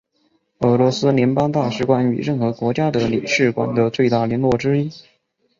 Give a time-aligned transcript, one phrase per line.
[0.61, 4.89] 俄罗斯联邦大使馆与任何国家的领事馆的最大的联络之一。